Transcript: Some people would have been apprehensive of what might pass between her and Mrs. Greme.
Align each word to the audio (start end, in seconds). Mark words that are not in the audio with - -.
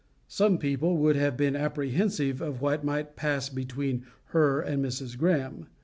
Some 0.27 0.57
people 0.57 0.97
would 0.97 1.15
have 1.15 1.37
been 1.37 1.55
apprehensive 1.55 2.41
of 2.41 2.59
what 2.59 2.83
might 2.83 3.15
pass 3.15 3.49
between 3.49 4.07
her 4.29 4.59
and 4.59 4.83
Mrs. 4.83 5.15
Greme. 5.15 5.67